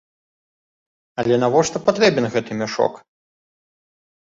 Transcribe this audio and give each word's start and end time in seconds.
Але 1.23 1.35
навошта 1.43 1.77
патрэбен 1.91 2.25
гэты 2.39 2.51
мяшок? 2.65 2.93